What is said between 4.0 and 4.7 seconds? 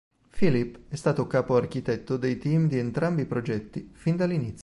dal inizio.